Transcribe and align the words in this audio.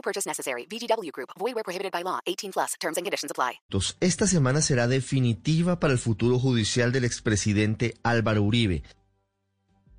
No 0.00 0.02
purchase 0.02 0.26
necessary. 0.26 0.66
VGW 0.66 1.12
Group. 1.12 1.30
Void 1.38 1.54
where 1.54 1.64
prohibited 1.64 1.92
by 1.92 2.02
law. 2.02 2.20
18 2.26 2.52
plus. 2.52 2.74
Terms 2.80 2.96
and 2.96 3.04
conditions 3.04 3.30
apply. 3.30 3.60
Esta 4.00 4.26
semana 4.26 4.62
será 4.62 4.86
definitiva 4.88 5.78
para 5.78 5.92
el 5.92 5.98
futuro 5.98 6.38
judicial 6.38 6.90
del 6.90 7.04
expresidente 7.04 7.94
Álvaro 8.02 8.42
Uribe. 8.42 8.82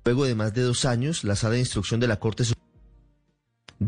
Luego 0.04 0.24
de 0.24 0.34
más 0.34 0.52
de 0.52 0.62
dos 0.62 0.84
años, 0.84 1.22
la 1.22 1.36
sala 1.36 1.54
de 1.54 1.60
instrucción 1.60 2.00
de 2.00 2.08
la 2.08 2.18
Corte 2.18 2.44
Suprema 2.44 2.61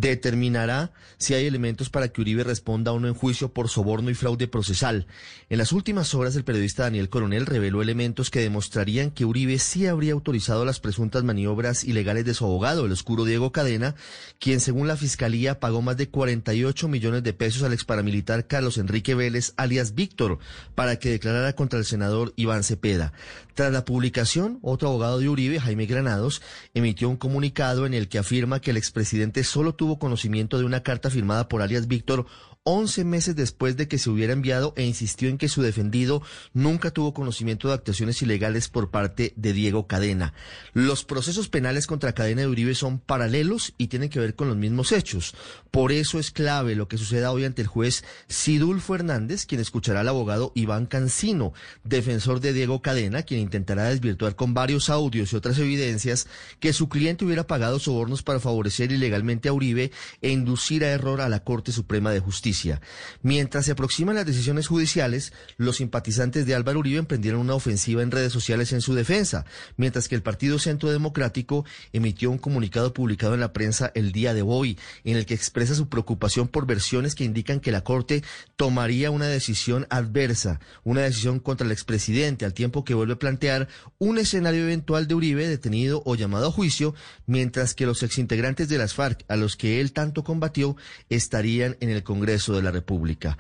determinará 0.09 0.93
si 1.19 1.35
hay 1.35 1.47
elementos 1.47 1.91
para 1.91 2.09
que 2.09 2.21
Uribe 2.21 2.45
responda 2.45 2.91
a 2.91 2.95
uno 2.95 3.09
en 3.09 3.15
juicio 3.15 3.53
por 3.53 3.69
soborno 3.69 4.11
y 4.11 4.15
fraude 4.15 4.49
procesal. 4.49 5.07
En 5.49 5.59
las 5.59 5.73
últimas 5.73 6.15
horas, 6.15 6.37
el 6.37 6.45
periodista 6.45 6.85
Daniel 6.85 7.09
Coronel 7.09 7.47
reveló 7.47 7.83
elementos 7.83 8.31
que 8.31 8.41
demostrarían 8.41 9.11
que 9.11 9.25
Uribe 9.25 9.59
sí 9.59 9.87
habría 9.87 10.13
autorizado 10.13 10.65
las 10.65 10.81
presuntas 10.81 11.25
maniobras 11.25 11.85
ilegales 11.85 12.25
de 12.25 12.35
su 12.35 12.45
abogado, 12.45 12.87
el 12.87 12.93
oscuro 12.93 13.25
Diego 13.25 13.53
Cadena, 13.53 13.95
quien 14.39 14.61
según 14.61 14.89
la 14.89 14.97
Fiscalía 14.97 15.61
pagó 15.61 15.83
más 15.83 15.97
de 15.97 16.09
48 16.09 16.89
millones 16.89 17.23
de 17.23 17.33
pesos 17.33 17.63
al 17.63 17.73
exparamilitar 17.73 18.47
Carlos 18.47 18.79
Enrique 18.79 19.15
Vélez, 19.15 19.53
alias 19.57 19.95
Víctor, 19.95 20.39
para 20.75 20.97
que 20.97 21.11
declarara 21.11 21.55
contra 21.55 21.79
el 21.79 21.85
senador 21.85 22.33
Iván 22.37 22.65
Cepeda. 22.65 23.13
Tras 23.55 23.73
la 23.73 23.85
publicación, 23.85 24.59
otro 24.63 24.89
abogado 24.89 25.21
de 25.21 25.29
Uribe, 25.29 25.61
Jaime 25.61 25.87
Granados, 25.87 26.43
emitió 26.75 27.09
un 27.09 27.17
comunicado 27.17 27.87
en 27.87 27.95
el 27.95 28.09
que 28.09 28.19
afirma 28.19 28.61
que 28.61 28.73
el 28.73 28.77
expresidente 28.77 29.45
solo 29.45 29.77
tuvo 29.77 30.01
conocimiento 30.01 30.59
de 30.59 30.65
una 30.65 30.83
carta 30.83 31.09
firmada 31.09 31.49
por 31.49 31.63
alias 31.63 31.87
Víctor 31.87 32.27
11 32.67 33.05
meses 33.05 33.37
después 33.37 33.77
de 33.77 33.89
que 33.89 33.99
se 33.99 34.09
hubiera 34.09 34.33
enviado 34.33 34.73
e 34.77 34.85
insistió 34.85 35.29
en 35.29 35.37
que 35.37 35.51
su 35.51 35.61
defendido 35.61 36.23
nunca 36.55 36.91
tuvo 36.91 37.13
conocimiento 37.13 37.69
de 37.69 37.75
actuaciones 37.75 38.23
ilegales 38.23 38.71
por 38.71 38.91
parte 38.91 39.35
de 39.37 39.53
Diego 39.53 39.87
Cadena. 39.87 40.33
Los 40.73 41.05
procesos 41.05 41.51
penales 41.51 41.87
contra 41.87 42.15
Cadena 42.15 42.41
de 42.41 42.49
Uribe 42.49 42.75
son 42.75 43.01
paralelos 43.01 43.75
y 43.77 43.89
tienen 43.89 44.09
que 44.09 44.19
ver 44.19 44.35
con 44.35 44.49
los 44.49 44.57
mismos 44.57 44.93
hechos. 44.93 45.35
Por 45.71 45.93
eso 45.93 46.19
es 46.19 46.31
clave 46.31 46.75
lo 46.75 46.89
que 46.89 46.97
suceda 46.97 47.33
hoy 47.33 47.45
ante 47.45 47.61
el 47.61 47.69
juez 47.69 48.03
Sidulfo 48.29 48.95
Hernández, 48.95 49.45
quien 49.45 49.61
escuchará 49.61 50.01
al 50.01 50.09
abogado 50.09 50.51
Iván 50.55 50.87
Cancino, 50.87 51.53
defensor 51.83 52.41
de 52.41 52.55
Diego 52.55 52.81
Cadena, 52.81 53.25
quien 53.25 53.41
intentará 53.41 53.91
desvirtuar 53.91 54.37
con 54.37 54.55
varios 54.55 54.89
audios 54.89 55.35
y 55.35 55.37
otras 55.37 55.59
evidencias 55.59 56.29
que 56.61 56.73
su 56.73 56.89
cliente 56.89 57.27
hubiera 57.27 57.47
pagado 57.47 57.79
sobornos 57.79 58.23
para 58.23 58.41
favorecer 58.41 58.91
ilegalmente 58.91 59.51
a 59.51 59.53
Uribe 59.53 59.93
e 60.23 60.31
inducir 60.31 60.83
a 60.83 60.93
error 60.93 61.21
a 61.21 61.29
la 61.29 61.45
Corte 61.45 61.71
Suprema 61.71 62.11
de 62.11 62.21
Justicia. 62.21 62.54
Mientras 63.23 63.65
se 63.65 63.73
aproximan 63.73 64.15
las 64.15 64.27
decisiones 64.27 64.69
judiciales, 64.69 65.33
los 65.57 65.77
simpatizantes 65.77 66.47
de 66.47 66.55
Álvaro 66.55 66.81
Uribe 66.81 66.99
emprendieron 66.99 67.41
una 67.41 67.55
ofensiva 67.55 68.03
en 68.03 68.11
redes 68.11 68.33
sociales 68.33 68.73
en 68.73 68.81
su 68.81 68.95
defensa, 68.95 69.45
mientras 69.77 70.09
que 70.09 70.15
el 70.15 70.23
Partido 70.23 70.59
Centro 70.59 70.91
Democrático 70.91 71.65
emitió 71.93 72.31
un 72.31 72.39
comunicado 72.39 72.93
publicado 72.93 73.35
en 73.35 73.41
la 73.41 73.53
prensa 73.53 73.91
el 73.95 74.13
día 74.13 74.35
de 74.35 74.43
hoy, 74.43 74.79
en 75.05 75.17
el 75.17 75.27
que 75.27 75.35
expresa 75.35 75.75
su 75.75 75.89
preocupación 75.89 76.49
por 76.49 76.67
versiones 76.67 77.15
que 77.15 77.25
indican 77.25 77.61
que 77.61 77.73
la 77.73 77.83
Corte 77.83 78.23
tomaría 78.57 79.11
una 79.11 79.27
decisión 79.27 79.87
adversa, 79.91 80.61
una 80.85 81.03
decisión 81.03 81.41
contra 81.41 81.67
el 81.67 81.73
expresidente, 81.73 82.45
al 82.45 82.55
tiempo 82.55 82.85
que 82.85 82.95
vuelve 82.95 83.15
a 83.15 83.19
plantear 83.19 83.69
un 83.99 84.19
escenario 84.19 84.63
eventual 84.63 85.09
de 85.09 85.15
Uribe 85.15 85.49
detenido 85.49 86.03
o 86.05 86.15
llamado 86.15 86.49
a 86.49 86.53
juicio, 86.53 86.95
mientras 87.27 87.75
que 87.75 87.87
los 87.87 88.03
exintegrantes 88.03 88.69
de 88.69 88.79
las 88.79 88.95
FARC, 88.95 89.25
a 89.29 89.37
los 89.37 89.57
que 89.57 89.81
él 89.81 89.93
tanto 89.93 90.25
combatió, 90.25 90.77
estarían 91.09 91.77
en 91.81 91.91
el 91.91 92.03
Congreso 92.03 92.44
de 92.53 92.63
la 92.63 92.71
República. 92.71 93.39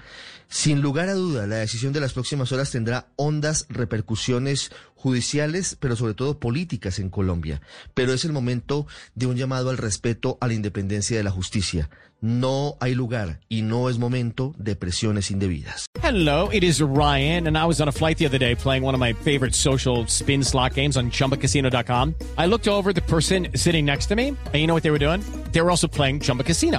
Sin 0.48 0.80
lugar 0.80 1.08
a 1.08 1.14
duda, 1.14 1.46
la 1.46 1.56
decisión 1.56 1.92
de 1.92 2.00
las 2.00 2.12
próximas 2.12 2.52
horas 2.52 2.70
tendrá 2.70 3.08
hondas 3.16 3.66
repercusiones 3.68 4.70
judiciales, 4.94 5.76
pero 5.78 5.96
sobre 5.96 6.14
todo 6.14 6.38
políticas 6.38 6.98
en 6.98 7.10
Colombia. 7.10 7.60
Pero 7.92 8.12
es 8.12 8.24
el 8.24 8.32
momento 8.32 8.86
de 9.14 9.26
un 9.26 9.36
llamado 9.36 9.70
al 9.70 9.76
respeto 9.76 10.38
a 10.40 10.46
la 10.46 10.54
independencia 10.54 11.16
de 11.16 11.24
la 11.24 11.30
justicia. 11.30 11.90
No 12.20 12.78
hay 12.80 12.94
lugar 12.94 13.40
y 13.50 13.60
no 13.60 13.90
es 13.90 13.98
momento 13.98 14.54
de 14.56 14.76
presiones 14.76 15.30
indebidas. 15.30 15.84
Hello, 16.02 16.48
it 16.52 16.64
is 16.64 16.80
Ryan, 16.80 17.46
and 17.48 17.58
I 17.58 17.66
was 17.66 17.82
on 17.82 17.88
a 17.88 17.92
flight 17.92 18.16
the 18.16 18.26
other 18.26 18.38
day 18.38 18.54
playing 18.54 18.82
one 18.82 18.94
of 18.94 19.00
my 19.00 19.12
favorite 19.12 19.54
social 19.54 20.06
spin 20.06 20.42
slot 20.42 20.74
games 20.74 20.96
on 20.96 21.10
chumbacasino.com. 21.10 22.14
I 22.38 22.46
looked 22.46 22.66
over 22.66 22.94
the 22.94 23.02
person 23.02 23.48
sitting 23.56 23.84
next 23.84 24.06
to 24.06 24.16
me, 24.16 24.28
and 24.28 24.54
you 24.54 24.66
know 24.66 24.74
what 24.74 24.84
they 24.84 24.90
were 24.90 24.98
doing? 24.98 25.20
They 25.52 25.60
were 25.60 25.70
also 25.70 25.88
playing 25.88 26.20
Chumba 26.20 26.44
Casino. 26.44 26.78